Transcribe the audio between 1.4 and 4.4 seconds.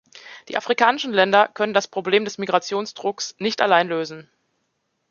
können das Problem des Migrationsdrucks nicht allein lösen.